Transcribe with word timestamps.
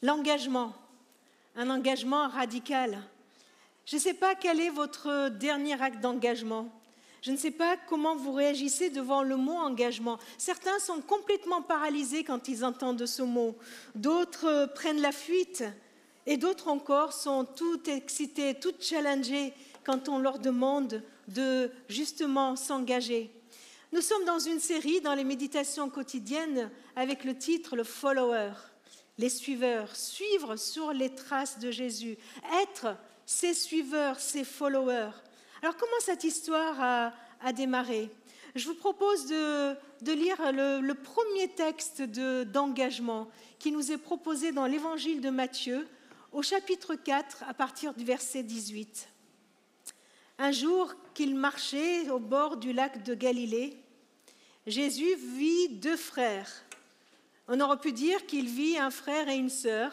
L'engagement, 0.00 0.74
un 1.56 1.70
engagement 1.70 2.28
radical. 2.28 3.02
Je 3.84 3.96
ne 3.96 4.00
sais 4.00 4.14
pas 4.14 4.36
quel 4.36 4.60
est 4.60 4.70
votre 4.70 5.28
dernier 5.28 5.80
acte 5.82 6.00
d'engagement. 6.00 6.70
Je 7.20 7.32
ne 7.32 7.36
sais 7.36 7.50
pas 7.50 7.76
comment 7.88 8.14
vous 8.14 8.30
réagissez 8.30 8.90
devant 8.90 9.24
le 9.24 9.36
mot 9.36 9.56
engagement. 9.56 10.18
Certains 10.36 10.78
sont 10.78 11.00
complètement 11.00 11.62
paralysés 11.62 12.22
quand 12.22 12.46
ils 12.46 12.64
entendent 12.64 13.06
ce 13.06 13.22
mot. 13.22 13.56
D'autres 13.96 14.70
prennent 14.74 15.00
la 15.00 15.10
fuite. 15.10 15.64
Et 16.26 16.36
d'autres 16.36 16.68
encore 16.68 17.12
sont 17.12 17.44
tout 17.44 17.88
excités, 17.90 18.54
tout 18.54 18.74
challengés 18.78 19.52
quand 19.82 20.08
on 20.08 20.18
leur 20.18 20.38
demande 20.38 21.02
de 21.26 21.72
justement 21.88 22.54
s'engager. 22.54 23.32
Nous 23.92 24.02
sommes 24.02 24.26
dans 24.26 24.38
une 24.38 24.60
série 24.60 25.00
dans 25.00 25.14
les 25.14 25.24
méditations 25.24 25.88
quotidiennes 25.88 26.70
avec 26.94 27.24
le 27.24 27.36
titre 27.36 27.74
Le 27.74 27.84
follower 27.84 28.50
les 29.18 29.28
suiveurs, 29.28 29.94
suivre 29.96 30.56
sur 30.56 30.92
les 30.92 31.14
traces 31.14 31.58
de 31.58 31.70
Jésus, 31.70 32.16
être 32.62 32.96
ses 33.26 33.52
suiveurs, 33.52 34.20
ses 34.20 34.44
followers. 34.44 35.10
Alors 35.60 35.76
comment 35.76 36.00
cette 36.00 36.24
histoire 36.24 37.12
a, 37.42 37.52
démarré? 37.52 38.10
Je 38.54 38.66
vous 38.66 38.74
propose 38.74 39.26
de, 39.26 39.76
lire 40.06 40.36
le, 40.52 40.92
premier 40.94 41.48
texte 41.48 42.02
d'engagement 42.02 43.28
qui 43.58 43.72
nous 43.72 43.92
est 43.92 43.98
proposé 43.98 44.52
dans 44.52 44.66
l'évangile 44.66 45.20
de 45.20 45.30
Matthieu 45.30 45.86
au 46.32 46.42
chapitre 46.42 46.94
4 46.94 47.44
à 47.46 47.54
partir 47.54 47.94
du 47.94 48.04
verset 48.04 48.42
18. 48.42 49.08
Un 50.38 50.52
jour 50.52 50.94
qu'il 51.14 51.34
marchait 51.34 52.08
au 52.10 52.20
bord 52.20 52.56
du 52.56 52.72
lac 52.72 53.02
de 53.02 53.14
Galilée, 53.14 53.76
Jésus 54.66 55.16
vit 55.16 55.68
deux 55.70 55.96
frères 55.96 56.64
on 57.48 57.60
aurait 57.60 57.78
pu 57.78 57.92
dire 57.92 58.26
qu'il 58.26 58.48
vit 58.48 58.78
un 58.78 58.90
frère 58.90 59.28
et 59.28 59.36
une 59.36 59.50
sœur. 59.50 59.92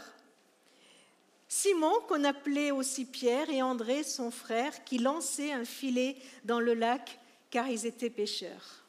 Simon, 1.48 1.94
qu'on 2.08 2.24
appelait 2.26 2.72
aussi 2.72 3.06
Pierre, 3.06 3.50
et 3.50 3.62
André, 3.62 4.04
son 4.04 4.30
frère, 4.30 4.84
qui 4.84 4.98
lançaient 4.98 5.54
un 5.54 5.64
filet 5.64 6.18
dans 6.44 6.60
le 6.60 6.74
lac 6.74 7.20
car 7.50 7.70
ils 7.70 7.86
étaient 7.86 8.10
pêcheurs. 8.10 8.84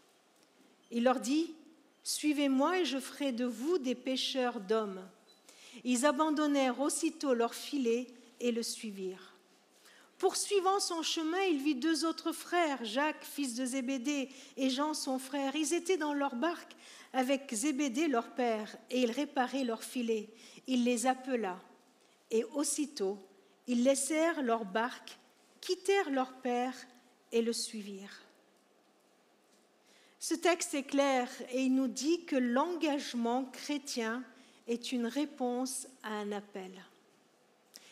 Il 0.90 1.04
leur 1.04 1.20
dit, 1.20 1.54
Suivez-moi 2.02 2.80
et 2.80 2.84
je 2.84 2.98
ferai 2.98 3.32
de 3.32 3.44
vous 3.44 3.78
des 3.78 3.94
pêcheurs 3.94 4.60
d'hommes. 4.60 5.02
Ils 5.84 6.06
abandonnèrent 6.06 6.80
aussitôt 6.80 7.34
leur 7.34 7.54
filet 7.54 8.06
et 8.40 8.52
le 8.52 8.62
suivirent. 8.62 9.35
Poursuivant 10.18 10.80
son 10.80 11.02
chemin, 11.02 11.42
il 11.42 11.62
vit 11.62 11.74
deux 11.74 12.06
autres 12.06 12.32
frères, 12.32 12.82
Jacques, 12.84 13.24
fils 13.24 13.54
de 13.54 13.66
Zébédée, 13.66 14.30
et 14.56 14.70
Jean, 14.70 14.94
son 14.94 15.18
frère. 15.18 15.54
Ils 15.54 15.74
étaient 15.74 15.98
dans 15.98 16.14
leur 16.14 16.36
barque 16.36 16.74
avec 17.12 17.52
Zébédée, 17.52 18.08
leur 18.08 18.30
père, 18.30 18.76
et 18.90 19.02
il 19.02 19.10
réparait 19.10 19.64
leurs 19.64 19.84
filets. 19.84 20.30
Il 20.66 20.84
les 20.84 21.06
appela, 21.06 21.58
et 22.30 22.44
aussitôt, 22.54 23.18
ils 23.66 23.84
laissèrent 23.84 24.42
leur 24.42 24.64
barque, 24.64 25.18
quittèrent 25.60 26.10
leur 26.10 26.32
père 26.32 26.74
et 27.32 27.42
le 27.42 27.52
suivirent. 27.52 28.22
Ce 30.18 30.34
texte 30.34 30.74
est 30.74 30.84
clair 30.84 31.28
et 31.50 31.62
il 31.62 31.74
nous 31.74 31.88
dit 31.88 32.24
que 32.24 32.36
l'engagement 32.36 33.44
chrétien 33.44 34.24
est 34.66 34.92
une 34.92 35.06
réponse 35.06 35.86
à 36.02 36.14
un 36.14 36.32
appel. 36.32 36.72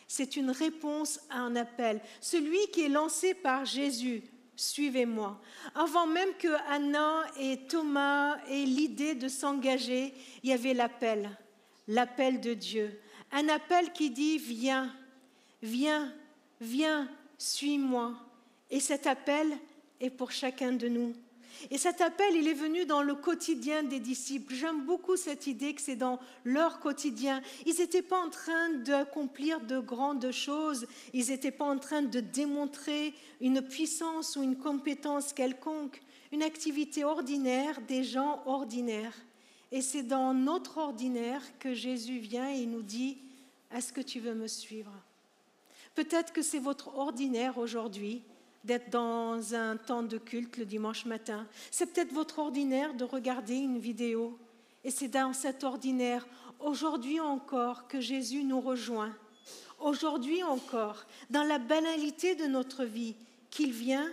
C'est 0.07 0.35
une 0.35 0.51
réponse 0.51 1.19
à 1.29 1.39
un 1.39 1.55
appel. 1.55 2.01
Celui 2.21 2.59
qui 2.71 2.83
est 2.83 2.89
lancé 2.89 3.33
par 3.33 3.65
Jésus, 3.65 4.23
suivez-moi. 4.55 5.41
Avant 5.73 6.07
même 6.07 6.33
que 6.37 6.55
Anna 6.69 7.25
et 7.39 7.57
Thomas 7.67 8.37
aient 8.49 8.65
l'idée 8.65 9.15
de 9.15 9.27
s'engager, 9.27 10.13
il 10.43 10.49
y 10.49 10.53
avait 10.53 10.73
l'appel, 10.73 11.29
l'appel 11.87 12.39
de 12.39 12.53
Dieu. 12.53 12.99
Un 13.31 13.49
appel 13.49 13.91
qui 13.93 14.11
dit, 14.11 14.37
viens, 14.37 14.93
viens, 15.61 16.13
viens, 16.61 17.09
suis-moi. 17.37 18.13
Et 18.69 18.79
cet 18.79 19.07
appel 19.07 19.47
est 19.99 20.09
pour 20.09 20.31
chacun 20.31 20.73
de 20.73 20.87
nous. 20.87 21.13
Et 21.71 21.77
cet 21.77 22.01
appel, 22.01 22.35
il 22.35 22.47
est 22.47 22.53
venu 22.53 22.85
dans 22.85 23.01
le 23.01 23.15
quotidien 23.15 23.83
des 23.83 23.99
disciples. 23.99 24.53
J'aime 24.53 24.85
beaucoup 24.85 25.15
cette 25.15 25.47
idée 25.47 25.73
que 25.73 25.81
c'est 25.81 25.95
dans 25.95 26.19
leur 26.43 26.79
quotidien. 26.79 27.41
Ils 27.65 27.77
n'étaient 27.79 28.01
pas 28.01 28.19
en 28.19 28.29
train 28.29 28.69
d'accomplir 28.69 29.61
de 29.61 29.79
grandes 29.79 30.31
choses. 30.31 30.85
Ils 31.13 31.29
n'étaient 31.29 31.51
pas 31.51 31.65
en 31.65 31.77
train 31.77 32.01
de 32.01 32.19
démontrer 32.19 33.13
une 33.41 33.61
puissance 33.61 34.35
ou 34.35 34.43
une 34.43 34.57
compétence 34.57 35.33
quelconque. 35.33 36.01
Une 36.31 36.43
activité 36.43 37.03
ordinaire 37.03 37.81
des 37.81 38.03
gens 38.03 38.41
ordinaires. 38.45 39.15
Et 39.71 39.81
c'est 39.81 40.03
dans 40.03 40.33
notre 40.33 40.77
ordinaire 40.77 41.41
que 41.59 41.73
Jésus 41.73 42.19
vient 42.19 42.49
et 42.49 42.65
nous 42.65 42.83
dit, 42.83 43.17
est-ce 43.73 43.91
que 43.91 44.01
tu 44.01 44.19
veux 44.19 44.35
me 44.35 44.47
suivre? 44.47 44.91
Peut-être 45.95 46.33
que 46.33 46.41
c'est 46.41 46.59
votre 46.59 46.95
ordinaire 46.97 47.57
aujourd'hui 47.57 48.21
d'être 48.65 48.89
dans 48.89 49.53
un 49.53 49.77
temps 49.77 50.03
de 50.03 50.17
culte 50.17 50.57
le 50.57 50.65
dimanche 50.65 51.05
matin. 51.05 51.47
C'est 51.71 51.93
peut-être 51.93 52.13
votre 52.13 52.39
ordinaire 52.39 52.95
de 52.95 53.03
regarder 53.03 53.55
une 53.55 53.77
vidéo. 53.77 54.37
Et 54.83 54.91
c'est 54.91 55.07
dans 55.07 55.33
cet 55.33 55.63
ordinaire, 55.63 56.27
aujourd'hui 56.59 57.19
encore, 57.19 57.87
que 57.87 58.01
Jésus 58.01 58.43
nous 58.43 58.59
rejoint. 58.59 59.15
Aujourd'hui 59.79 60.41
encore, 60.43 61.05
dans 61.29 61.43
la 61.43 61.59
banalité 61.59 62.35
de 62.35 62.45
notre 62.45 62.85
vie, 62.85 63.15
qu'il 63.51 63.71
vient 63.71 64.09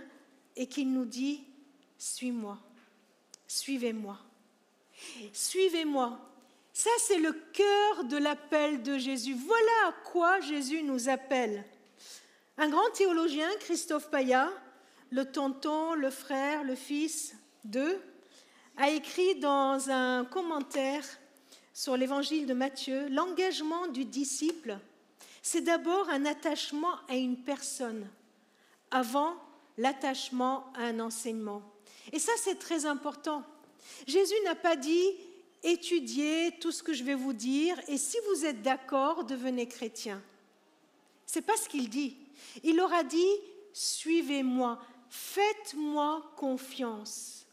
et 0.54 0.66
qu'il 0.66 0.92
nous 0.92 1.06
dit, 1.06 1.42
suis-moi, 1.98 2.58
suivez-moi, 3.48 4.18
suivez-moi. 5.32 6.18
Ça, 6.74 6.90
c'est 6.98 7.18
le 7.18 7.32
cœur 7.52 8.04
de 8.04 8.16
l'appel 8.16 8.82
de 8.82 8.98
Jésus. 8.98 9.34
Voilà 9.34 9.88
à 9.88 9.92
quoi 10.10 10.40
Jésus 10.40 10.82
nous 10.82 11.08
appelle. 11.08 11.64
Un 12.58 12.68
grand 12.68 12.90
théologien, 12.94 13.48
Christophe 13.60 14.10
Payat, 14.10 14.50
le 15.10 15.24
tonton, 15.24 15.94
le 15.94 16.10
frère, 16.10 16.64
le 16.64 16.74
fils 16.74 17.34
d'eux, 17.64 18.00
a 18.76 18.90
écrit 18.90 19.36
dans 19.36 19.90
un 19.90 20.24
commentaire 20.24 21.04
sur 21.72 21.96
l'évangile 21.96 22.46
de 22.46 22.54
Matthieu, 22.54 23.08
l'engagement 23.08 23.88
du 23.88 24.04
disciple, 24.04 24.78
c'est 25.42 25.62
d'abord 25.62 26.08
un 26.10 26.26
attachement 26.26 26.94
à 27.08 27.16
une 27.16 27.36
personne 27.36 28.06
avant 28.90 29.34
l'attachement 29.78 30.70
à 30.76 30.82
un 30.84 31.00
enseignement. 31.00 31.62
Et 32.12 32.18
ça, 32.18 32.32
c'est 32.36 32.58
très 32.58 32.84
important. 32.84 33.42
Jésus 34.06 34.34
n'a 34.44 34.54
pas 34.54 34.76
dit 34.76 35.06
étudiez 35.62 36.52
tout 36.60 36.72
ce 36.72 36.82
que 36.82 36.92
je 36.92 37.04
vais 37.04 37.14
vous 37.14 37.32
dire 37.32 37.80
et 37.88 37.96
si 37.96 38.16
vous 38.28 38.44
êtes 38.44 38.62
d'accord, 38.62 39.24
devenez 39.24 39.66
chrétien. 39.66 40.22
C'est 41.26 41.42
pas 41.42 41.56
ce 41.56 41.68
qu'il 41.68 41.88
dit. 41.88 42.16
Il 42.62 42.76
leur 42.76 42.92
a 42.92 43.04
dit, 43.04 43.30
suivez-moi, 43.72 44.78
faites-moi 45.08 46.32
confiance. 46.36 47.46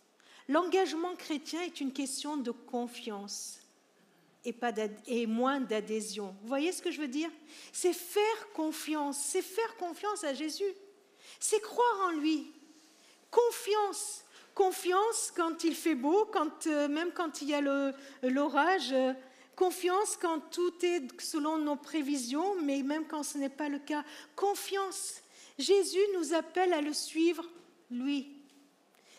L'engagement 0.48 1.16
chrétien 1.16 1.62
est 1.62 1.80
une 1.80 1.94
question 1.94 2.38
de 2.38 2.52
confiance 2.52 3.60
et, 4.46 4.54
pas 4.54 4.72
et 5.08 5.28
moins 5.28 5.60
d'adhésion. 5.60 6.36
Vous 6.42 6.48
voyez 6.48 6.72
ce 6.72 6.82
que 6.82 6.92
je 6.92 7.00
veux 7.00 7.08
dire? 7.08 7.30
C'est 7.72 7.94
faire 7.94 8.52
confiance, 8.54 9.18
c'est 9.18 9.42
faire 9.42 9.76
confiance 9.78 10.24
à 10.24 10.34
Jésus, 10.34 10.74
c'est 11.40 11.62
croire 11.62 12.08
en 12.08 12.12
lui. 12.12 12.52
Confiance, 13.30 14.24
confiance 14.56 15.32
quand 15.36 15.64
il 15.64 15.76
fait 15.76 15.96
beau, 15.96 16.26
quand, 16.32 16.66
euh, 16.68 16.88
même 16.88 17.12
quand 17.14 17.42
il 17.42 17.50
y 17.50 17.54
a 17.54 17.62
l'orage, 18.24 18.92
euh, 18.92 19.14
Confiance 19.60 20.16
quand 20.16 20.40
tout 20.52 20.74
est 20.84 21.20
selon 21.20 21.58
nos 21.58 21.76
prévisions, 21.76 22.56
mais 22.64 22.82
même 22.82 23.06
quand 23.06 23.24
ce 23.24 23.38
n'est 23.38 23.50
pas 23.50 23.68
le 23.68 23.80
cas. 23.80 24.06
Confiance. 24.34 25.16
Jésus 25.58 26.00
nous 26.16 26.34
appelle 26.34 26.72
à 26.72 26.80
le 26.80 26.94
suivre, 26.94 27.44
lui. 27.92 28.38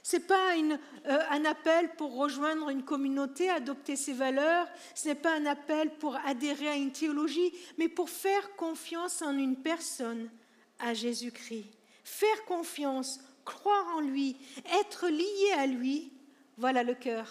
Ce 0.03 0.17
n'est 0.17 0.23
pas 0.23 0.55
euh, 0.57 1.19
un 1.29 1.45
appel 1.45 1.95
pour 1.97 2.17
rejoindre 2.17 2.71
une 2.71 2.85
communauté, 2.85 3.51
adopter 3.51 3.97
ses 3.97 4.15
valeurs, 4.15 4.67
ce 4.95 5.09
n'est 5.09 5.15
pas 5.15 5.35
un 5.35 5.45
appel 5.45 5.91
pour 5.99 6.17
adhérer 6.25 6.69
à 6.69 6.77
une 6.77 6.93
théologie, 6.93 7.53
mais 7.77 7.91
pour 7.91 8.09
faire 8.09 8.57
confiance 8.57 9.21
en 9.21 9.37
une 9.37 9.57
personne, 9.57 10.31
à 10.79 10.95
Jésus-Christ. 10.95 11.67
Faire 12.03 12.47
confiance, 12.47 13.21
croire 13.45 13.95
en 13.95 14.01
lui, 14.01 14.39
être 14.81 15.07
lié 15.09 15.53
à 15.59 15.67
lui, 15.67 16.15
voilà 16.57 16.83
le 16.83 16.95
cœur. 16.95 17.29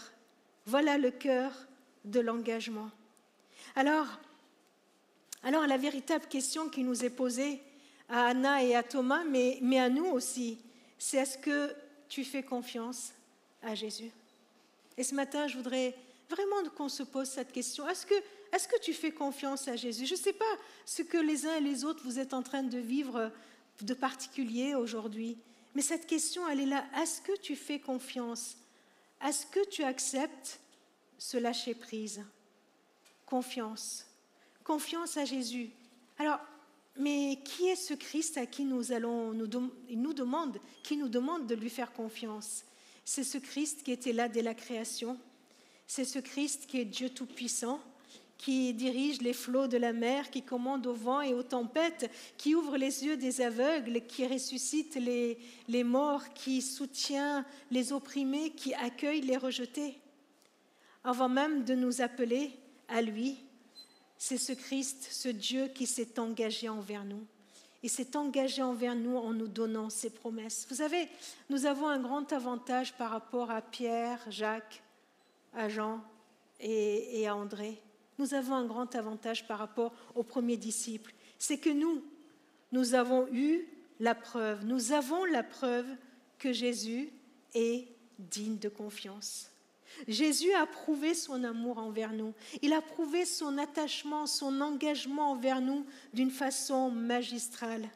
Voilà 0.68 1.00
le 1.00 1.10
cœur 1.10 1.52
de 2.06 2.20
l'engagement. 2.20 2.92
Alors, 3.80 4.08
alors 5.42 5.66
la 5.66 5.78
véritable 5.78 6.26
question 6.26 6.68
qui 6.68 6.84
nous 6.84 7.06
est 7.06 7.10
posée 7.10 7.62
à 8.10 8.26
Anna 8.26 8.62
et 8.62 8.76
à 8.76 8.84
Thomas, 8.84 9.24
mais, 9.24 9.58
mais 9.62 9.80
à 9.80 9.88
nous 9.88 10.04
aussi, 10.08 10.58
c'est 10.98 11.16
est-ce 11.16 11.38
que 11.38 11.74
tu 12.10 12.26
fais 12.26 12.44
confiance 12.44 13.14
à 13.64 13.76
Jésus? 13.76 14.12
Et 14.98 15.04
ce 15.04 15.16
matin, 15.16 15.48
je 15.48 15.56
voudrais 15.56 15.96
vraiment 16.30 16.70
qu'on 16.76 16.90
se 16.90 17.04
pose 17.04 17.30
cette 17.30 17.54
question. 17.54 17.88
Est-ce 17.88 18.06
que, 18.06 18.16
est 18.16 18.68
que 18.68 18.82
tu 18.82 18.94
fais 18.94 19.12
confiance 19.12 19.70
à 19.70 19.78
Jésus? 19.78 20.06
Je 20.06 20.16
ne 20.16 20.20
sais 20.20 20.34
pas 20.34 20.56
ce 20.86 21.02
que 21.02 21.18
les 21.18 21.46
uns 21.46 21.56
et 21.56 21.62
les 21.62 21.86
autres 21.86 22.04
vous 22.04 22.20
êtes 22.20 22.34
en 22.34 22.44
train 22.44 22.64
de 22.64 22.80
vivre 22.80 23.32
de 23.80 23.94
particulier 23.94 24.76
aujourd'hui, 24.76 25.38
mais 25.74 25.82
cette 25.82 26.06
question, 26.06 26.46
elle 26.50 26.60
est 26.60 26.66
là. 26.66 26.84
Est-ce 27.02 27.22
que 27.22 27.40
tu 27.40 27.56
fais 27.56 27.80
confiance? 27.80 28.58
Est-ce 29.26 29.46
que 29.46 29.66
tu 29.70 29.84
acceptes 29.84 30.60
ce 31.18 31.38
lâcher-prise 31.38 32.26
Confiance. 33.30 34.08
confiance 34.64 35.16
à 35.16 35.24
Jésus. 35.24 35.70
Alors, 36.18 36.40
mais 36.98 37.38
qui 37.46 37.68
est 37.68 37.76
ce 37.76 37.94
Christ 37.94 38.40
à 38.40 38.48
qui 38.48 38.66
nous 38.66 38.92
allons, 38.92 39.34
nous, 39.34 39.48
nous 39.92 40.14
demande, 40.14 40.58
qui 40.82 40.98
nous 40.98 41.10
demande 41.10 41.46
de 41.46 41.54
lui 41.54 41.70
faire 41.70 41.94
confiance? 41.94 42.66
C'est 43.06 43.24
ce 43.24 43.38
Christ 43.38 43.84
qui 43.84 43.92
était 43.92 44.14
là 44.14 44.30
dès 44.30 44.42
la 44.42 44.56
création. 44.56 45.16
C'est 45.86 46.06
ce 46.06 46.18
Christ 46.18 46.66
qui 46.66 46.80
est 46.80 46.86
Dieu 46.86 47.12
Tout-Puissant, 47.12 47.80
qui 48.40 48.74
dirige 48.74 49.22
les 49.22 49.34
flots 49.34 49.68
de 49.68 49.78
la 49.78 49.94
mer, 49.94 50.32
qui 50.32 50.42
commande 50.42 50.88
au 50.88 50.94
vent 50.94 51.22
et 51.22 51.36
aux 51.36 51.44
tempêtes, 51.44 52.10
qui 52.36 52.56
ouvre 52.56 52.78
les 52.78 53.06
yeux 53.06 53.16
des 53.16 53.42
aveugles, 53.42 54.02
qui 54.08 54.26
ressuscite 54.26 54.96
les, 54.96 55.38
les 55.68 55.84
morts, 55.84 56.34
qui 56.34 56.64
soutient 56.64 57.46
les 57.70 57.94
opprimés, 57.94 58.50
qui 58.52 58.74
accueille 58.74 59.22
les 59.22 59.38
rejetés. 59.38 60.00
Avant 61.04 61.30
même 61.30 61.64
de 61.64 61.76
nous 61.76 62.02
appeler 62.02 62.59
à 62.90 63.02
lui, 63.02 63.38
c'est 64.18 64.38
ce 64.38 64.52
Christ, 64.52 65.08
ce 65.12 65.30
Dieu 65.30 65.68
qui 65.70 65.88
s'est 65.88 66.20
engagé 66.20 66.68
envers 66.68 67.06
nous. 67.06 67.26
Il 67.82 67.90
s'est 67.90 68.18
engagé 68.18 68.62
envers 68.62 68.96
nous 68.96 69.16
en 69.16 69.32
nous 69.32 69.48
donnant 69.48 69.90
ses 69.90 70.10
promesses. 70.10 70.68
Vous 70.70 70.76
savez, 70.76 71.08
nous 71.50 71.66
avons 71.66 71.88
un 71.88 72.00
grand 72.00 72.32
avantage 72.34 72.94
par 72.98 73.12
rapport 73.12 73.52
à 73.52 73.62
Pierre, 73.62 74.20
Jacques, 74.30 74.84
à 75.54 75.70
Jean 75.70 76.02
et, 76.60 77.26
à 77.26 77.36
André. 77.36 77.82
Nous 78.18 78.34
avons 78.34 78.56
un 78.56 78.66
grand 78.66 78.94
avantage 78.96 79.48
par 79.48 79.60
rapport 79.60 79.94
aux 80.16 80.24
premiers 80.24 80.58
disciples. 80.58 81.14
C'est 81.38 81.58
que 81.58 81.70
nous, 81.70 82.04
nous 82.74 82.96
avons 82.96 83.28
eu 83.32 83.66
la 84.02 84.16
preuve, 84.16 84.66
nous 84.66 84.92
avons 84.92 85.24
la 85.24 85.44
preuve 85.44 85.88
que 86.38 86.52
Jésus 86.52 87.10
est 87.54 87.88
digne 88.18 88.58
de 88.58 88.70
confiance. 88.70 89.50
Jésus 90.08 90.54
a 90.54 90.66
prouvé 90.66 91.14
son 91.14 91.44
amour 91.44 91.78
envers 91.78 92.14
nous. 92.14 92.34
Il 92.62 92.74
a 92.74 92.82
prouvé 92.82 93.26
son 93.26 93.58
attachement, 93.58 94.26
son 94.26 94.62
engagement 94.62 95.32
envers 95.32 95.62
nous 95.62 95.86
d'une 96.14 96.32
façon 96.32 96.90
magistrale. 96.90 97.90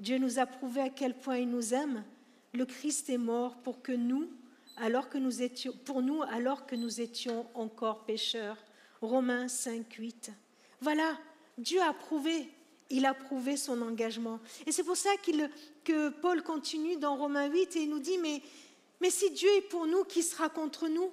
Dieu 0.00 0.18
nous 0.18 0.38
a 0.38 0.46
prouvé 0.46 0.80
à 0.80 0.90
quel 0.90 1.14
point 1.14 1.38
il 1.38 1.50
nous 1.50 1.74
aime. 1.74 2.04
Le 2.52 2.64
Christ 2.64 3.10
est 3.10 3.18
mort 3.18 3.56
pour 3.58 3.82
que 3.82 3.92
nous, 3.92 4.28
alors 4.76 5.08
que 5.08 5.18
nous 5.18 5.42
étions, 5.42 5.72
pour 5.84 6.02
nous 6.02 6.22
alors 6.22 6.66
que 6.66 6.76
nous 6.76 7.00
étions 7.00 7.46
encore 7.54 8.04
pécheurs. 8.04 8.56
Romains 9.00 9.48
5, 9.48 9.92
8. 9.92 10.32
Voilà, 10.80 11.18
Dieu 11.56 11.80
a 11.82 11.92
prouvé, 11.92 12.48
il 12.90 13.06
a 13.06 13.14
prouvé 13.14 13.56
son 13.56 13.82
engagement. 13.82 14.40
Et 14.66 14.72
c'est 14.72 14.84
pour 14.84 14.96
ça 14.96 15.10
que 15.84 16.08
Paul 16.08 16.42
continue 16.42 16.96
dans 16.96 17.16
Romains 17.16 17.46
8 17.46 17.76
et 17.76 17.82
il 17.82 17.90
nous 17.90 17.98
dit, 17.98 18.18
mais, 18.18 18.42
mais 19.00 19.10
si 19.10 19.30
Dieu 19.30 19.48
est 19.56 19.68
pour 19.68 19.86
nous, 19.86 20.04
qui 20.04 20.22
sera 20.22 20.48
contre 20.48 20.88
nous? 20.88 21.10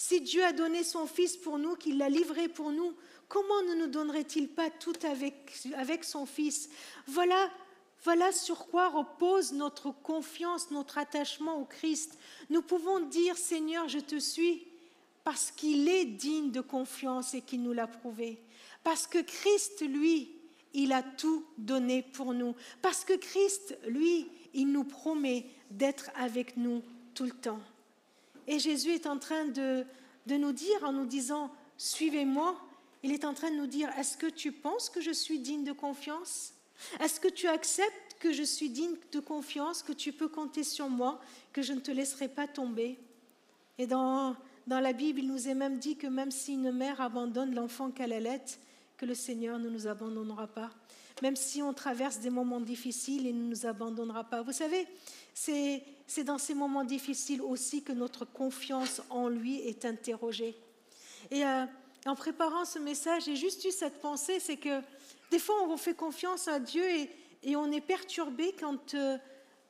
Si 0.00 0.20
Dieu 0.20 0.44
a 0.44 0.52
donné 0.52 0.84
son 0.84 1.08
Fils 1.08 1.36
pour 1.36 1.58
nous, 1.58 1.74
qu'il 1.74 1.98
l'a 1.98 2.08
livré 2.08 2.48
pour 2.48 2.70
nous, 2.70 2.94
comment 3.26 3.62
ne 3.64 3.74
nous 3.74 3.88
donnerait-il 3.88 4.48
pas 4.48 4.70
tout 4.70 4.92
avec, 5.02 6.04
son 6.04 6.24
Fils? 6.24 6.70
Voilà, 7.08 7.50
voilà 8.04 8.30
sur 8.30 8.68
quoi 8.68 8.90
repose 8.90 9.52
notre 9.52 9.90
confiance, 9.90 10.70
notre 10.70 10.98
attachement 10.98 11.60
au 11.60 11.64
Christ. 11.64 12.16
Nous 12.48 12.62
pouvons 12.62 13.00
dire, 13.00 13.36
Seigneur, 13.36 13.88
je 13.88 13.98
te 13.98 14.20
suis, 14.20 14.68
parce 15.24 15.50
qu'il 15.50 15.88
est 15.88 16.04
digne 16.04 16.52
de 16.52 16.60
confiance 16.60 17.34
et 17.34 17.40
qu'il 17.40 17.64
nous 17.64 17.72
l'a 17.72 17.88
prouvé. 17.88 18.40
Parce 18.84 19.08
que 19.08 19.18
Christ, 19.18 19.80
lui, 19.80 20.30
il 20.74 20.92
a 20.92 21.02
tout 21.02 21.44
donné 21.58 22.02
pour 22.02 22.34
nous. 22.34 22.54
Parce 22.82 23.04
que 23.04 23.14
Christ, 23.14 23.76
lui, 23.88 24.28
il 24.54 24.70
nous 24.70 24.84
promet 24.84 25.44
d'être 25.72 26.12
avec 26.14 26.56
nous 26.56 26.84
tout 27.14 27.24
le 27.24 27.32
temps. 27.32 27.60
Et 28.48 28.58
Jésus 28.58 28.94
est 28.94 29.06
en 29.06 29.18
train 29.18 29.44
de, 29.44 29.84
nous 30.26 30.52
dire, 30.52 30.82
en 30.82 30.92
nous 30.92 31.04
disant, 31.04 31.52
suivez-moi, 31.76 32.58
il 33.02 33.12
est 33.12 33.26
en 33.26 33.34
train 33.34 33.50
de 33.50 33.56
nous 33.56 33.66
dire, 33.66 33.90
est-ce 33.98 34.16
que 34.16 34.26
tu 34.26 34.52
penses 34.52 34.88
que 34.88 35.02
je 35.02 35.10
suis 35.10 35.38
digne 35.38 35.64
de 35.64 35.72
confiance? 35.72 36.54
Est-ce 36.98 37.20
que 37.20 37.28
tu 37.28 37.46
acceptes 37.46 38.16
que 38.18 38.32
je 38.32 38.42
suis 38.42 38.70
digne 38.70 38.96
de 39.12 39.20
confiance, 39.20 39.82
que 39.82 39.92
tu 39.92 40.14
peux 40.14 40.28
compter 40.28 40.64
sur 40.64 40.88
moi, 40.88 41.20
que 41.52 41.60
je 41.60 41.74
ne 41.74 41.80
te 41.80 41.90
laisserai 41.90 42.26
pas 42.26 42.48
tomber? 42.48 42.98
Et 43.76 43.86
dans, 43.86 44.34
dans 44.66 44.80
la 44.80 44.94
Bible, 44.94 45.20
il 45.20 45.28
nous 45.28 45.46
est 45.46 45.54
même 45.54 45.78
dit 45.78 45.96
que 45.96 46.06
même 46.06 46.30
si 46.30 46.54
une 46.54 46.72
mère 46.72 47.02
abandonne 47.02 47.54
l'enfant 47.54 47.90
qu'elle 47.90 48.14
allait, 48.14 48.42
que 48.96 49.04
le 49.04 49.14
Seigneur 49.14 49.58
ne 49.58 49.68
nous 49.68 49.86
abandonnera 49.86 50.46
pas. 50.46 50.70
Même 51.22 51.36
si 51.36 51.62
on 51.62 51.72
traverse 51.72 52.18
des 52.18 52.30
moments 52.30 52.60
difficiles, 52.60 53.26
il 53.26 53.36
ne 53.36 53.48
nous 53.48 53.66
abandonnera 53.66 54.24
pas. 54.24 54.42
Vous 54.42 54.52
savez, 54.52 54.86
c'est 55.34 56.24
dans 56.24 56.38
ces 56.38 56.54
moments 56.54 56.84
difficiles 56.84 57.42
aussi 57.42 57.82
que 57.82 57.92
notre 57.92 58.24
confiance 58.24 59.02
en 59.10 59.28
lui 59.28 59.56
est 59.60 59.84
interrogée. 59.84 60.56
Et 61.30 61.44
euh, 61.44 61.64
en 62.06 62.14
préparant 62.14 62.64
ce 62.64 62.78
message, 62.78 63.24
j'ai 63.24 63.36
juste 63.36 63.64
eu 63.64 63.70
cette 63.70 64.00
pensée, 64.00 64.40
c'est 64.40 64.56
que 64.56 64.80
des 65.30 65.38
fois 65.38 65.56
on 65.68 65.76
fait 65.76 65.94
confiance 65.94 66.48
à 66.48 66.58
Dieu 66.58 66.84
et, 66.84 67.56
on 67.56 67.70
est 67.70 67.80
perturbé 67.80 68.54
quand, 68.58 68.94
euh, 68.94 69.16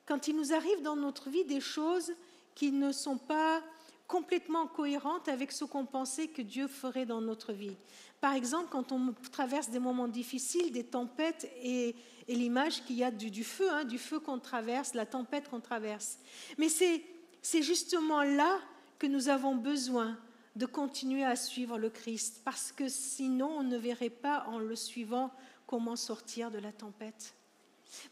quand 0.06 0.26
il 0.26 0.36
nous 0.36 0.52
arrive 0.52 0.82
dans 0.82 0.96
notre 0.96 1.30
vie 1.30 1.44
des 1.44 1.60
choses 1.60 2.12
qui 2.54 2.72
ne 2.72 2.92
sont 2.92 3.18
pas 3.18 3.62
complètement 4.08 4.66
cohérentes 4.66 5.28
avec 5.28 5.52
ce 5.52 5.64
qu'on 5.64 5.84
pensait 5.84 6.28
que 6.28 6.42
Dieu 6.42 6.66
ferait 6.66 7.06
dans 7.06 7.20
notre 7.20 7.52
vie. 7.52 7.76
Par 8.20 8.34
exemple, 8.34 8.68
quand 8.70 8.90
on 8.90 9.14
traverse 9.30 9.68
des 9.68 9.78
moments 9.78 10.08
difficiles, 10.08 10.72
des 10.72 10.84
tempêtes 10.84 11.48
et, 11.62 11.94
l'image 12.26 12.82
qu'il 12.84 12.96
y 12.96 13.04
a 13.04 13.10
du, 13.10 13.44
feu, 13.44 13.70
hein, 13.70 13.84
du 13.84 13.98
feu 13.98 14.18
qu'on 14.18 14.38
traverse, 14.38 14.94
la 14.94 15.06
tempête 15.06 15.48
qu'on 15.48 15.60
traverse. 15.60 16.18
Mais 16.58 16.68
c'est 16.68 17.62
justement 17.62 18.22
là 18.22 18.58
que 18.98 19.06
nous 19.06 19.28
avons 19.28 19.54
besoin 19.54 20.18
de 20.56 20.66
continuer 20.66 21.24
à 21.24 21.36
suivre 21.36 21.78
le 21.78 21.88
Christ, 21.88 22.42
parce 22.44 22.72
que 22.72 22.88
sinon 22.88 23.58
on 23.58 23.62
ne 23.62 23.76
verrait 23.76 24.10
pas 24.10 24.44
en 24.48 24.58
le 24.58 24.74
suivant 24.74 25.30
comment 25.66 25.96
sortir 25.96 26.50
de 26.50 26.58
la 26.58 26.72
tempête. 26.72 27.34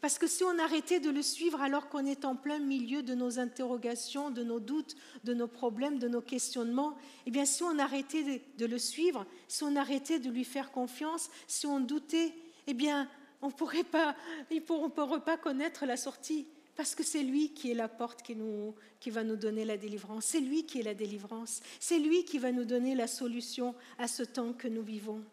Parce 0.01 0.17
que 0.17 0.27
si 0.27 0.43
on 0.43 0.57
arrêtait 0.59 0.99
de 0.99 1.09
le 1.09 1.21
suivre 1.21 1.61
alors 1.61 1.89
qu'on 1.89 2.05
est 2.05 2.25
en 2.25 2.35
plein 2.35 2.59
milieu 2.59 3.03
de 3.03 3.13
nos 3.13 3.39
interrogations, 3.39 4.29
de 4.29 4.43
nos 4.43 4.59
doutes, 4.59 4.95
de 5.23 5.33
nos 5.33 5.47
problèmes, 5.47 5.99
de 5.99 6.07
nos 6.07 6.21
questionnements, 6.21 6.97
eh 7.25 7.31
bien 7.31 7.45
si 7.45 7.63
on 7.63 7.77
arrêtait 7.77 8.41
de 8.57 8.65
le 8.65 8.77
suivre, 8.79 9.25
si 9.47 9.63
on 9.63 9.75
arrêtait 9.75 10.19
de 10.19 10.29
lui 10.29 10.43
faire 10.43 10.71
confiance, 10.71 11.29
si 11.47 11.67
on 11.67 11.79
doutait, 11.79 12.33
eh 12.65 12.73
bien 12.73 13.09
on 13.41 13.51
pourrait 13.51 13.83
pas, 13.83 14.15
ne 14.51 14.59
pourrait 14.59 15.21
pas 15.21 15.37
connaître 15.37 15.85
la 15.85 15.97
sortie. 15.97 16.47
Parce 16.75 16.93
que 16.93 17.03
c'est 17.03 17.23
lui 17.23 17.53
qui 17.53 17.71
est 17.71 17.75
la 17.75 17.87
porte 17.87 18.21
qui, 18.21 18.35
nous, 18.35 18.75
qui 18.99 19.09
va 19.09 19.23
nous 19.23 19.35
donner 19.35 19.65
la 19.65 19.77
délivrance. 19.77 20.25
C'est 20.25 20.39
lui 20.39 20.63
qui 20.63 20.79
est 20.79 20.83
la 20.83 20.93
délivrance. 20.93 21.61
C'est 21.79 21.97
lui 21.97 22.23
qui 22.23 22.37
va 22.37 22.51
nous 22.51 22.65
donner 22.65 22.93
la 22.93 23.07
solution 23.07 23.73
à 23.97 24.07
ce 24.07 24.21
temps 24.21 24.53
que 24.53 24.67
nous 24.67 24.83
vivons. 24.83 25.23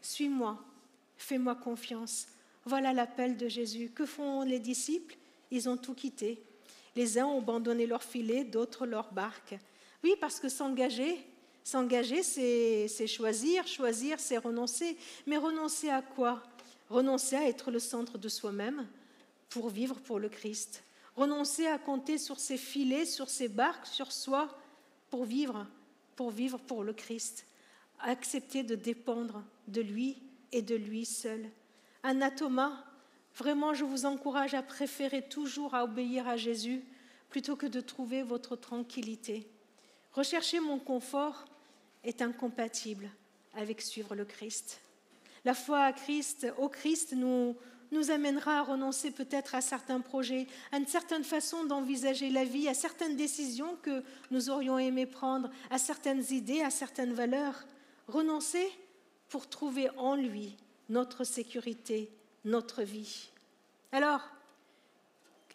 Suis-moi, 0.00 0.58
fais-moi 1.18 1.54
confiance 1.54 2.28
voilà 2.66 2.92
l'appel 2.92 3.36
de 3.36 3.48
Jésus. 3.48 3.90
Que 3.94 4.04
font 4.04 4.42
les 4.42 4.58
disciples? 4.58 5.16
Ils 5.50 5.68
ont 5.68 5.76
tout 5.76 5.94
quitté. 5.94 6.42
Les 6.96 7.18
uns 7.18 7.26
ont 7.26 7.38
abandonné 7.38 7.86
leur 7.86 8.02
filet, 8.02 8.44
d'autres 8.44 8.86
leur 8.86 9.12
barque. 9.12 9.54
Oui, 10.02 10.14
parce 10.20 10.40
que 10.40 10.48
s'engager, 10.48 11.24
s'engager, 11.62 12.22
c'est 12.22 13.06
choisir, 13.06 13.66
choisir, 13.66 14.18
c'est 14.18 14.38
renoncer. 14.38 14.96
Mais 15.26 15.36
renoncer 15.36 15.88
à 15.88 16.02
quoi? 16.02 16.42
Renoncer 16.90 17.36
à 17.36 17.48
être 17.48 17.70
le 17.70 17.78
centre 17.78 18.18
de 18.18 18.28
soi-même 18.28 18.86
pour 19.48 19.68
vivre 19.68 20.00
pour 20.00 20.18
le 20.18 20.28
Christ. 20.28 20.82
Renoncer 21.14 21.66
à 21.66 21.78
compter 21.78 22.18
sur 22.18 22.40
ses 22.40 22.56
filets, 22.56 23.06
sur 23.06 23.30
ses 23.30 23.48
barques, 23.48 23.86
sur 23.86 24.12
soi 24.12 24.48
pour 25.10 25.24
vivre, 25.24 25.66
pour 26.14 26.30
vivre 26.30 26.58
pour 26.58 26.82
le 26.82 26.92
Christ. 26.92 27.46
Accepter 28.00 28.62
de 28.62 28.74
dépendre 28.74 29.42
de 29.68 29.80
lui 29.80 30.16
et 30.52 30.62
de 30.62 30.74
lui 30.74 31.04
seul. 31.04 31.48
Anathoma, 32.06 32.84
vraiment 33.34 33.74
je 33.74 33.84
vous 33.84 34.06
encourage 34.06 34.54
à 34.54 34.62
préférer 34.62 35.22
toujours 35.22 35.74
à 35.74 35.82
obéir 35.82 36.28
à 36.28 36.36
Jésus 36.36 36.84
plutôt 37.30 37.56
que 37.56 37.66
de 37.66 37.80
trouver 37.80 38.22
votre 38.22 38.54
tranquillité. 38.54 39.44
Rechercher 40.12 40.60
mon 40.60 40.78
confort 40.78 41.46
est 42.04 42.22
incompatible 42.22 43.10
avec 43.54 43.82
suivre 43.82 44.14
le 44.14 44.24
Christ. 44.24 44.80
La 45.44 45.52
foi 45.52 45.80
à 45.80 45.92
Christ, 45.92 46.46
au 46.58 46.68
Christ, 46.68 47.12
nous, 47.12 47.56
nous 47.90 48.12
amènera 48.12 48.60
à 48.60 48.62
renoncer 48.62 49.10
peut-être 49.10 49.56
à 49.56 49.60
certains 49.60 50.00
projets, 50.00 50.46
à 50.70 50.76
une 50.76 50.86
certaine 50.86 51.24
façon 51.24 51.64
d'envisager 51.64 52.30
la 52.30 52.44
vie, 52.44 52.68
à 52.68 52.74
certaines 52.74 53.16
décisions 53.16 53.76
que 53.82 54.04
nous 54.30 54.48
aurions 54.48 54.78
aimé 54.78 55.06
prendre, 55.06 55.50
à 55.70 55.78
certaines 55.78 56.22
idées, 56.30 56.60
à 56.60 56.70
certaines 56.70 57.14
valeurs. 57.14 57.64
Renoncer 58.06 58.70
pour 59.28 59.48
trouver 59.48 59.90
en 59.96 60.14
lui 60.14 60.56
notre 60.88 61.24
sécurité, 61.24 62.10
notre 62.44 62.82
vie. 62.82 63.30
Alors, 63.92 64.20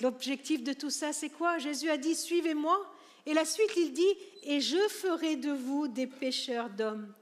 l'objectif 0.02 0.64
de 0.64 0.74
tout 0.74 0.90
ça, 0.90 1.14
c'est 1.14 1.30
quoi? 1.30 1.58
Jésus 1.58 1.90
a 1.90 1.98
dit, 1.98 2.16
suivez-moi. 2.16 2.80
Et 3.26 3.34
la 3.34 3.46
suite, 3.46 3.72
il 3.78 3.94
dit, 3.94 4.16
et 4.44 4.60
je 4.62 4.88
ferai 4.90 5.36
de 5.36 5.52
vous 5.52 5.88
des 5.88 6.08
pêcheurs 6.08 6.70
d'hommes. 6.70 7.14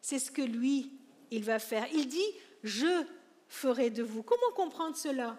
C'est 0.00 0.18
ce 0.18 0.30
que 0.30 0.42
lui, 0.42 0.90
il 1.30 1.44
va 1.44 1.58
faire. 1.58 1.86
Il 1.92 2.08
dit, 2.08 2.32
je 2.62 3.04
ferai 3.48 3.90
de 3.90 4.02
vous. 4.02 4.22
Comment 4.22 4.52
comprendre 4.54 4.96
cela? 4.96 5.36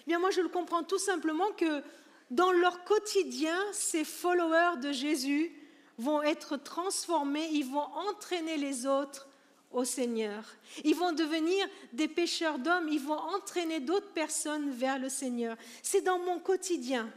Eh 0.00 0.04
Bien, 0.08 0.18
moi, 0.18 0.30
je 0.30 0.40
le 0.40 0.48
comprends 0.48 0.82
tout 0.82 0.98
simplement 0.98 1.50
que 1.56 1.82
dans 2.30 2.52
leur 2.52 2.84
quotidien, 2.84 3.58
ces 3.72 4.04
followers 4.04 4.78
de 4.80 4.92
Jésus 4.92 5.52
vont 5.98 6.22
être 6.22 6.56
transformés, 6.56 7.48
ils 7.52 7.66
vont 7.66 7.80
entraîner 8.08 8.56
les 8.56 8.86
autres 8.86 9.28
au 9.72 9.84
Seigneur. 9.84 10.44
Ils 10.84 10.94
vont 10.94 11.12
devenir 11.12 11.66
des 11.92 12.08
pêcheurs 12.08 12.58
d'hommes, 12.58 12.88
ils 12.88 13.00
vont 13.00 13.18
entraîner 13.18 13.80
d'autres 13.80 14.12
personnes 14.12 14.70
vers 14.70 14.98
le 14.98 15.08
Seigneur. 15.08 15.56
C'est 15.82 16.02
dans 16.02 16.18
mon 16.18 16.38
quotidien. 16.38 17.10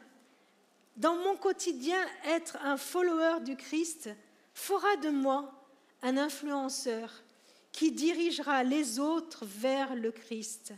Dans 0.97 1.15
mon 1.15 1.35
quotidien, 1.35 1.99
être 2.25 2.57
un 2.63 2.77
follower 2.77 3.41
du 3.41 3.57
Christ 3.57 4.09
fera 4.53 4.95
de 4.97 5.09
moi 5.09 5.51
un 6.01 6.17
influenceur 6.17 7.11
qui 7.71 7.91
dirigera 7.91 8.63
les 8.63 8.99
autres 8.99 9.45
vers 9.45 9.95
le 9.95 10.11
Christ. 10.11 10.73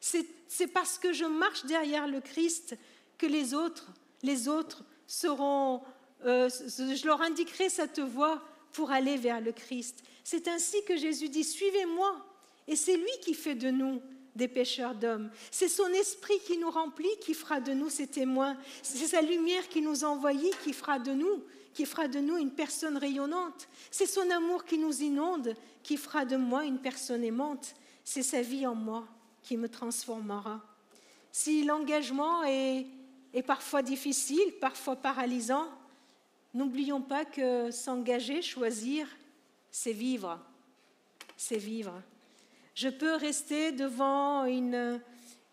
C'est 0.00 0.66
parce 0.68 0.98
que 0.98 1.12
je 1.12 1.26
marche 1.26 1.66
derrière 1.66 2.06
le 2.06 2.20
Christ 2.20 2.76
que 3.18 3.26
les 3.26 3.52
autres, 3.52 3.88
les 4.22 4.48
autres 4.48 4.84
seront, 5.06 5.82
euh, 6.24 6.48
je 6.48 7.06
leur 7.06 7.20
indiquerai 7.20 7.68
cette 7.68 8.00
voie 8.00 8.42
pour 8.72 8.90
aller 8.90 9.16
vers 9.16 9.40
le 9.40 9.52
Christ. 9.52 10.02
C'est 10.24 10.48
ainsi 10.48 10.82
que 10.84 10.96
Jésus 10.96 11.28
dit, 11.28 11.44
suivez-moi. 11.44 12.24
Et 12.66 12.76
c'est 12.76 12.96
lui 12.96 13.10
qui 13.22 13.34
fait 13.34 13.54
de 13.54 13.70
nous 13.70 14.02
des 14.36 14.48
pécheurs 14.48 14.94
d'hommes. 14.94 15.30
C'est 15.50 15.68
son 15.68 15.88
esprit 15.88 16.38
qui 16.46 16.58
nous 16.58 16.70
remplit, 16.70 17.10
qui 17.20 17.34
fera 17.34 17.60
de 17.60 17.72
nous 17.72 17.90
ses 17.90 18.06
témoins. 18.06 18.56
C'est 18.82 19.06
sa 19.06 19.20
lumière 19.20 19.68
qui 19.68 19.82
nous 19.82 20.04
envoie, 20.04 20.32
qui 20.62 20.72
fera 20.72 20.98
de 20.98 21.12
nous, 21.12 21.42
qui 21.74 21.84
fera 21.86 22.08
de 22.08 22.20
nous 22.20 22.36
une 22.36 22.52
personne 22.52 22.96
rayonnante. 22.96 23.68
C'est 23.90 24.06
son 24.06 24.30
amour 24.30 24.64
qui 24.64 24.78
nous 24.78 25.02
inonde, 25.02 25.54
qui 25.82 25.96
fera 25.96 26.24
de 26.24 26.36
moi 26.36 26.64
une 26.64 26.78
personne 26.78 27.24
aimante. 27.24 27.74
C'est 28.04 28.22
sa 28.22 28.42
vie 28.42 28.66
en 28.66 28.74
moi 28.74 29.06
qui 29.42 29.56
me 29.56 29.68
transformera. 29.68 30.60
Si 31.32 31.64
l'engagement 31.64 32.44
est, 32.44 32.86
est 33.34 33.42
parfois 33.42 33.82
difficile, 33.82 34.52
parfois 34.60 34.96
paralysant, 34.96 35.68
n'oublions 36.58 37.00
pas 37.00 37.24
que 37.24 37.70
s'engager, 37.70 38.42
choisir, 38.42 39.06
c'est 39.70 39.92
vivre. 39.92 40.38
C'est 41.36 41.56
vivre. 41.56 42.02
Je 42.74 42.88
peux 42.88 43.14
rester 43.14 43.72
devant 43.72 44.44
une, 44.44 45.00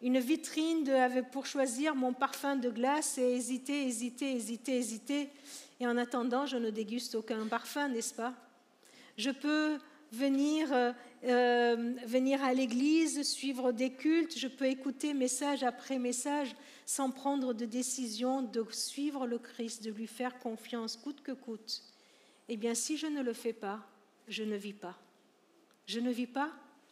vitrine 0.01 0.83
de, 0.83 1.21
pour 1.31 1.45
choisir 1.45 1.95
mon 1.95 2.13
parfum 2.13 2.55
de 2.55 2.69
glace 2.69 3.17
et 3.17 3.35
hésiter, 3.35 3.85
hésiter, 3.85 4.31
hésiter, 4.35 4.77
hésiter. 4.77 5.29
Et 5.79 5.87
en 5.87 5.97
attendant, 5.97 6.45
je 6.45 6.57
ne 6.57 6.71
déguste 6.71 7.15
aucun 7.15 7.45
parfum, 7.47 7.87
n'est-ce 7.89 8.13
pas? 8.13 8.33
Je 9.17 9.29
peux 9.29 9.77
venir, 10.11 10.73
euh, 10.73 10.91
euh, 11.25 11.93
venir 12.05 12.43
à 12.43 12.53
l'église, 12.53 13.21
suivre 13.23 13.71
des 13.71 13.91
cultes, 13.91 14.37
je 14.37 14.47
peux 14.47 14.65
écouter 14.65 15.13
message 15.13 15.63
après 15.63 15.99
message 15.99 16.55
sans 16.85 17.09
prendre 17.09 17.53
de 17.53 17.65
décision 17.65 18.41
de 18.43 18.65
suivre 18.69 19.25
le 19.25 19.39
Christ, 19.39 19.83
de 19.83 19.91
lui 19.91 20.07
faire 20.07 20.37
confiance 20.39 20.95
coûte 20.95 21.21
que 21.21 21.31
coûte. 21.31 21.81
Eh 22.47 22.57
bien, 22.57 22.75
si 22.75 22.95
je 22.95 23.07
ne 23.07 23.23
le 23.23 23.33
fais 23.33 23.53
pas, 23.53 23.79
je 24.27 24.43
ne 24.43 24.55
vis 24.55 24.73
pas. 24.73 24.95
Je 25.87 25.99
ne 25.99 26.11
vis 26.11 26.27
pas 26.27 26.51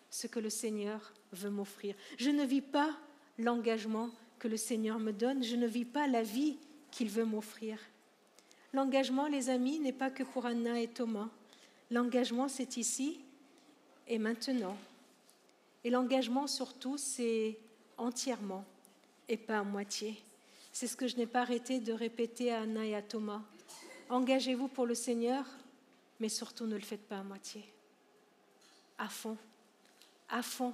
ce 0.10 0.28
que 0.28 0.40
le 0.40 0.50
Seigneur 0.50 1.14
veut 1.32 1.52
m'offrir. 1.52 1.96
Je 2.18 2.32
ne 2.32 2.44
vis 2.44 2.62
pas 2.62 2.96
l'engagement 3.38 4.10
que 4.40 4.48
le 4.48 4.58
Seigneur 4.58 5.00
me 5.00 5.12
donne. 5.12 5.44
Je 5.44 5.56
ne 5.56 5.68
vis 5.68 5.86
pas 5.86 6.08
la 6.08 6.24
vie 6.24 6.58
qu'il 6.92 7.10
veut 7.10 7.26
m'offrir. 7.26 7.78
L'engagement, 8.74 9.28
les 9.28 9.50
amis, 9.50 9.80
n'est 9.80 9.94
pas 9.94 10.10
que 10.10 10.24
pour 10.24 10.48
Anna 10.48 10.82
et 10.82 10.88
Thomas. 10.88 11.30
L'engagement, 11.92 12.48
c'est 12.48 12.78
ici 12.78 13.20
et 14.08 14.18
maintenant. 14.18 14.78
Et 15.84 15.92
l'engagement, 15.92 16.48
surtout, 16.48 16.98
c'est 16.98 17.60
entièrement 17.98 18.66
et 19.30 19.38
pas 19.38 19.60
à 19.60 19.64
moitié. 19.64 20.22
C'est 20.72 20.88
ce 20.88 20.96
que 20.96 21.08
je 21.08 21.18
n'ai 21.18 21.28
pas 21.28 21.42
arrêté 21.42 21.80
de 21.80 21.94
répéter 21.94 22.52
à 22.52 22.62
Anna 22.62 22.86
et 22.86 22.96
à 22.96 23.02
Thomas. 23.02 23.42
Engagez-vous 24.10 24.68
pour 24.68 24.86
le 24.86 24.96
Seigneur, 24.96 25.46
mais 26.20 26.30
surtout 26.30 26.66
ne 26.66 26.76
le 26.76 26.82
faites 26.82 27.08
pas 27.08 27.20
à 27.20 27.24
moitié. 27.24 27.64
À 28.98 29.08
fond, 29.08 29.38
à 30.30 30.42
fond, 30.42 30.74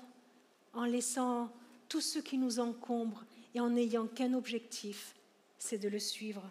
en 0.73 0.85
laissant 0.85 1.49
tout 1.87 2.01
ce 2.01 2.19
qui 2.19 2.37
nous 2.37 2.59
encombre 2.59 3.23
et 3.55 3.59
en 3.59 3.69
n'ayant 3.69 4.07
qu'un 4.07 4.33
objectif, 4.33 5.15
c'est 5.57 5.77
de 5.77 5.89
le 5.89 5.99
suivre. 5.99 6.43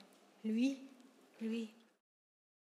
Lui, 0.45 0.79
lui 1.41 1.71